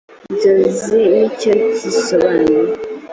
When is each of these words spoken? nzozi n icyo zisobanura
nzozi 0.33 0.99
n 1.13 1.15
icyo 1.27 1.53
zisobanura 1.79 2.71